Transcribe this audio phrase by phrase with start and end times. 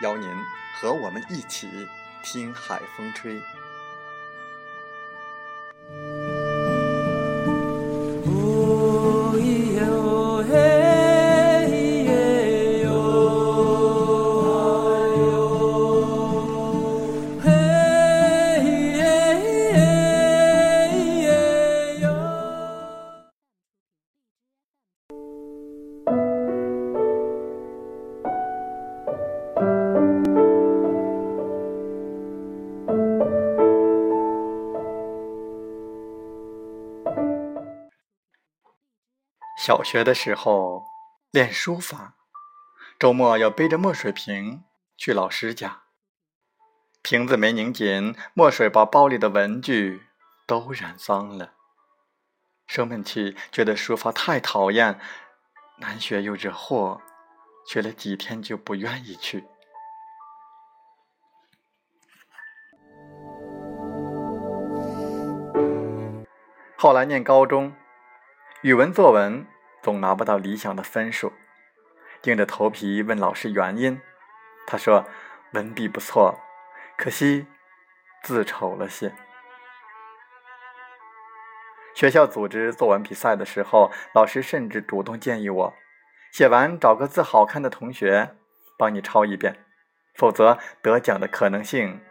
[0.00, 0.28] 邀您
[0.74, 1.88] 和我们一起
[2.22, 3.40] 听海风吹。
[39.62, 40.86] 小学的时候
[41.30, 42.14] 练书法，
[42.98, 44.64] 周末要背着墨水瓶
[44.96, 45.82] 去老师家。
[47.02, 50.06] 瓶子没拧紧，墨水把包里的文具
[50.46, 51.52] 都染脏了。
[52.66, 54.98] 生闷气，觉得书法太讨厌，
[55.76, 57.02] 难学又惹祸，
[57.66, 59.44] 学了几天就不愿意去。
[66.78, 67.74] 后来念高中。
[68.62, 69.46] 语文作文
[69.80, 71.32] 总拿不到理想的分数，
[72.24, 73.98] 硬着头皮问老师原因。
[74.66, 75.06] 他说
[75.52, 76.38] ：“文笔不错，
[76.98, 77.46] 可惜
[78.22, 79.14] 字丑了些。”
[81.96, 85.74] 学校组织作文比赛的时候，老师甚至主动建议我，
[86.30, 88.36] 写完找个字好看的同学
[88.76, 89.64] 帮你抄一遍，
[90.14, 92.02] 否则得奖的可能性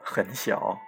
[0.00, 0.78] 很小。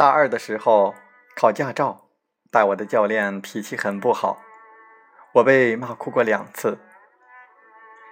[0.00, 0.94] 大二的时候
[1.36, 2.08] 考驾照，
[2.50, 4.40] 带我的教练脾气很不好，
[5.34, 6.78] 我被骂哭过两次，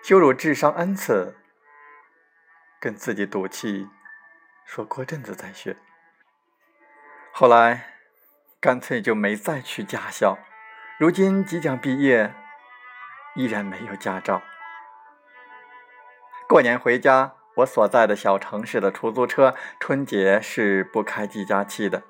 [0.05, 1.39] 羞辱智商 n 次，
[2.79, 3.89] 跟自己赌气，
[4.67, 5.79] 说过阵子再学。
[7.33, 7.95] 后来
[8.61, 10.37] 干脆就没再去驾校，
[10.99, 12.35] 如今即将毕业，
[13.35, 14.43] 依然没有驾照。
[16.47, 17.38] 过年回家。
[17.59, 22.05] 我所在的小城市的出租车春节是不开计价器的，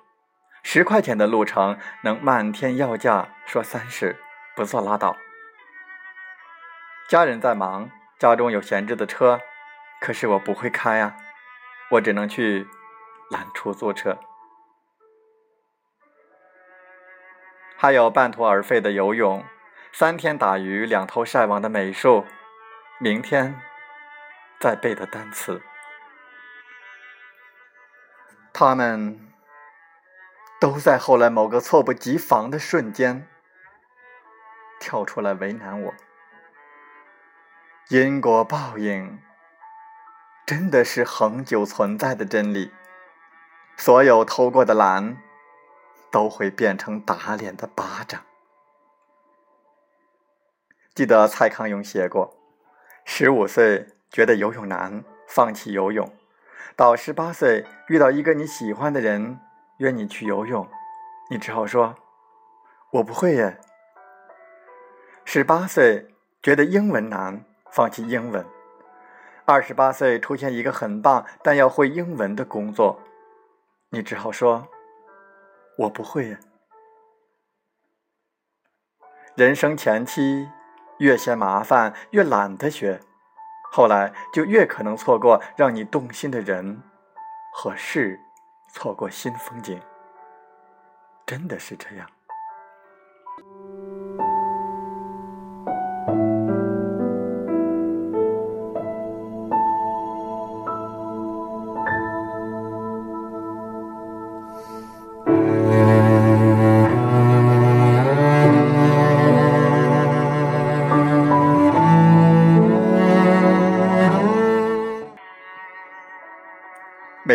[0.63, 4.17] 十块钱的路程能漫天要价说三十，
[4.55, 5.17] 不做拉倒。
[7.09, 9.41] 家人在忙，家中有闲置的车，
[10.03, 11.17] 可是我不会开啊，
[11.93, 12.67] 我只能去
[13.31, 14.19] 拦出租车。
[17.79, 19.43] 还有半途而废的游泳，
[19.93, 22.27] 三天打鱼两头晒网的美术，
[22.99, 23.68] 明天。
[24.61, 25.63] 在背的单词，
[28.53, 29.33] 他们
[30.61, 33.29] 都在后来某个猝不及防的瞬间
[34.81, 35.95] 跳出来为难我。
[37.89, 39.23] 因果报应
[40.45, 42.73] 真的是恒久存在的真理，
[43.77, 45.23] 所有偷过的懒
[46.11, 48.25] 都会变成打脸的巴掌。
[50.97, 52.37] 记得蔡康永写过，
[53.05, 53.98] 十五岁。
[54.11, 56.11] 觉得游泳难，放弃游泳。
[56.77, 59.41] 到十八岁，遇到一个你喜欢的人，
[59.79, 60.67] 约你去游泳，
[61.31, 61.95] 你只好说
[62.93, 63.61] ：“我不会耶。”
[65.25, 68.45] 十八岁觉得英文难，放弃英文。
[69.45, 73.01] 二十八岁出现一个很棒但要会英文的工作，
[73.91, 74.69] 你只好说
[75.79, 76.39] ：“我不会耶。”
[79.35, 80.49] 人生前期
[80.99, 83.01] 越嫌麻烦，越懒得学。
[83.71, 86.83] 后来就越可能错过让你动心的人
[87.53, 88.19] 和事，
[88.69, 89.81] 错过新风景，
[91.27, 92.09] 真的是这样。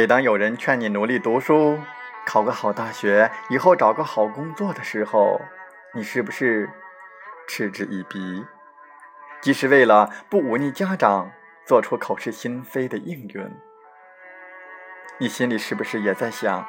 [0.04, 1.80] 每当有人劝你努力读书，
[2.26, 5.40] 考个好大学，以后找个好工作的时候，
[5.94, 6.70] 你是不是
[7.48, 8.46] 嗤之以鼻？
[9.40, 11.32] 即使为了不忤逆家长，
[11.66, 13.50] 做出口是心非的应允，
[15.20, 16.68] 你心里是不是也在想，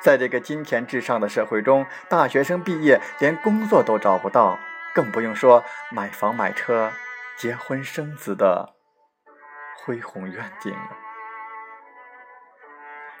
[0.00, 4.58] 在这个金钱至上的社会中，大学生毕业连工作都找不到，
[4.94, 6.92] 更不用说买房买车、
[7.38, 8.74] 结婚生子的
[9.78, 11.03] 恢宏愿景了。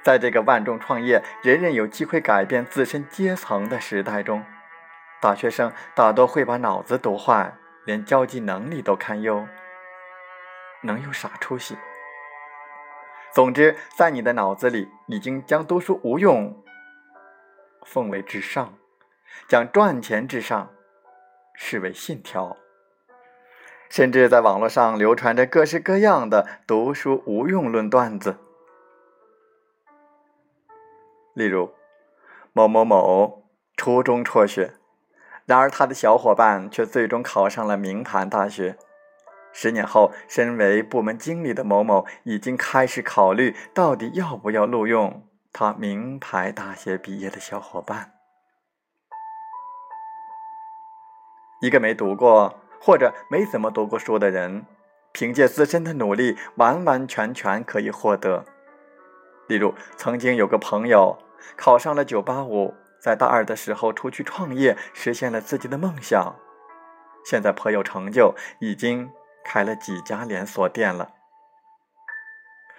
[0.04, 4.44] 在这个万众创业、人人有机会改变自身阶层的时代中，
[5.18, 7.54] 大学生大多会把脑子读坏，
[7.86, 9.48] 连交际能力都堪忧，
[10.82, 11.78] 能有啥出息？
[13.32, 16.62] 总之，在你的脑子里，已经将读书无用
[17.86, 18.74] 奉为至上，
[19.48, 20.70] 将赚钱至上
[21.54, 22.58] 视为信条，
[23.88, 28.36] 甚至在网络上流传着各式各样的读书无用论段子。
[31.34, 31.72] 例如，
[32.52, 33.42] 某某某
[33.76, 34.74] 初中辍学，
[35.46, 38.76] 然而他的小伙伴却最终考上了名牌大学。
[39.52, 48.12] 十年后，身为部门经理的某某已经开始考虑到底要不要录用他名牌大学毕业的小伙伴。
[51.60, 54.66] 一个没读过或者没怎么读过书的人，
[55.12, 58.44] 凭借自身的努力，完完全全可以获得。
[59.46, 61.18] 例如，曾经有个朋友。
[61.56, 66.36] 考上了985，在大二的时候出去创业，实现了自己的梦想。
[67.24, 69.10] 现在颇有成就，已经
[69.44, 71.10] 开了几家连锁店了。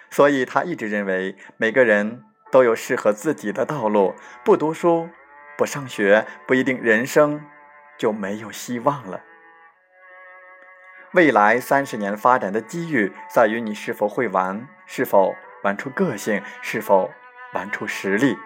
[0.10, 4.16] 所以他一直认为，每个人都有适合自己的道路。
[4.44, 5.10] 不读书、
[5.58, 7.46] 不上学，不一定人生
[7.98, 9.22] 就没有希望了。
[11.14, 15.36] 未来三十年发展的机遇，在于你是否会玩，是否
[15.66, 17.10] 玩出个性，是否
[17.54, 18.38] 玩出实力。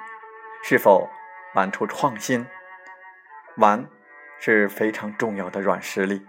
[0.64, 1.10] 是否
[1.54, 2.48] 玩出创新？
[3.58, 3.86] 玩
[4.40, 6.26] 是非常重要的软实力。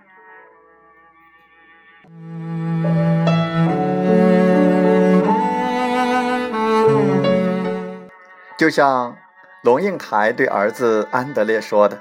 [8.59, 9.17] 就像
[9.63, 12.01] 龙应台对儿子安德烈说的：“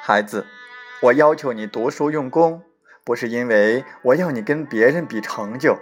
[0.00, 0.46] 孩子，
[1.02, 2.62] 我要求你读书用功，
[3.04, 5.78] 不是因为我要你跟别人比成就，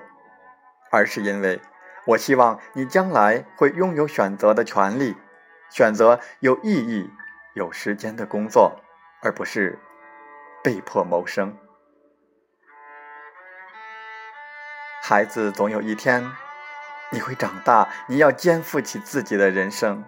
[0.90, 1.60] 而是因为……”
[2.06, 5.16] 我希望你将来会拥有选择的权利，
[5.68, 7.10] 选择有意义、
[7.54, 8.80] 有时间的工作，
[9.22, 9.78] 而不是
[10.62, 11.56] 被迫谋生。
[15.02, 16.24] 孩子总有一天
[17.10, 20.04] 你会长大，你要肩负起自己的人生。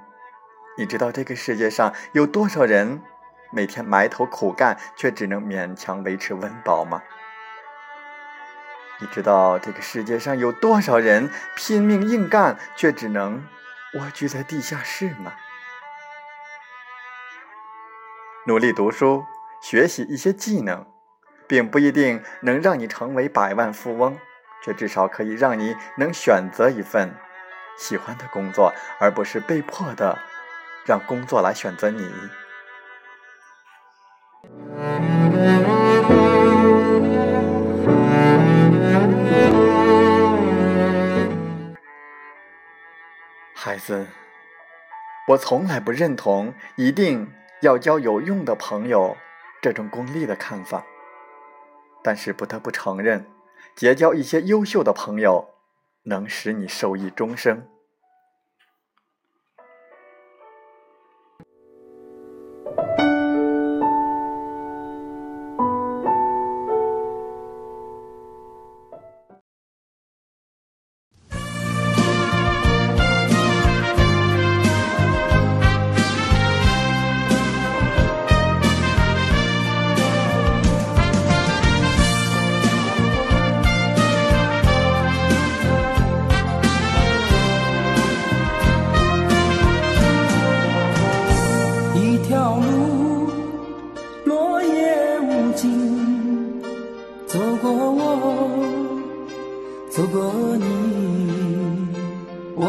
[0.77, 3.03] 你知道这个世界上有多少人
[3.51, 7.03] 每天埋头苦干，却只能勉强维持温饱吗？
[9.01, 13.47] 你知道这个世界上有多少人拼命硬干，却只能
[13.95, 15.33] 蜗居在地下室吗？
[18.47, 19.25] 努力读书，
[19.63, 20.87] 学习一些技能，
[21.47, 24.19] 并不一定能让你成为百万富翁，
[24.65, 27.15] 却至少可以让你能选择一份
[27.79, 30.19] 喜欢的工作，而不是被迫的
[30.85, 32.11] 让工作来选择你。
[43.79, 44.07] 子，
[45.29, 47.33] 我从来不认同一定
[47.63, 49.17] 要交有用的朋友
[49.63, 50.85] 这种功利的看法，
[52.03, 53.25] 但是不得不承认，
[53.75, 55.49] 结交一些优秀的朋友，
[56.05, 57.67] 能使你受益终生。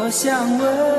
[0.10, 0.99] 我想问